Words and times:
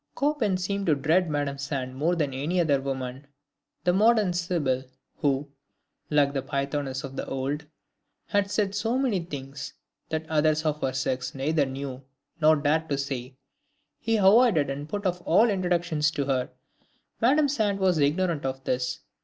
Chopin 0.19 0.57
seemed 0.57 0.87
to 0.87 0.95
dread 0.95 1.29
Madame 1.29 1.59
Sand 1.59 1.95
more 1.95 2.15
than 2.15 2.33
any 2.33 2.59
other 2.59 2.81
woman, 2.81 3.27
the 3.83 3.93
modern 3.93 4.33
Sibyl, 4.33 4.83
who, 5.17 5.47
like 6.09 6.33
the 6.33 6.41
Pythoness 6.41 7.03
of 7.03 7.19
old, 7.29 7.67
had 8.25 8.49
said 8.49 8.73
so 8.73 8.97
many 8.97 9.19
things 9.23 9.73
that 10.09 10.27
others 10.27 10.65
of 10.65 10.81
her 10.81 10.93
sex 10.93 11.35
neither 11.35 11.67
knew 11.67 12.01
nor 12.41 12.55
dared 12.55 12.89
to 12.89 12.97
say. 12.97 13.35
He 13.99 14.17
avoided 14.17 14.71
and 14.71 14.89
put 14.89 15.05
off 15.05 15.21
all 15.23 15.51
introduction 15.51 15.99
to 16.01 16.25
her. 16.25 16.49
Madame 17.21 17.47
Sand 17.47 17.77
was 17.77 17.99
ignorant 17.99 18.43
of 18.43 18.63
this. 18.63 19.01